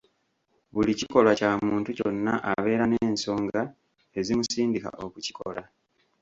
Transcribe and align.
Buli 0.73 0.93
kikolwa 0.99 1.31
kya 1.39 1.51
muntu 1.67 1.89
kyonna 1.97 2.33
abeera 2.51 2.85
n'ensonga 2.87 3.61
ezimusindika 4.19 4.89
okukikola. 5.05 5.61